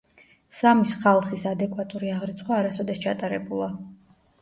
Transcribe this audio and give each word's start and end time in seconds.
სამის 0.59 0.93
ხალხის 1.03 1.45
ადეკვატური 1.51 2.11
აღრიცხვა 2.17 2.61
არასოდეს 2.65 3.07
ჩატარებულა. 3.09 3.73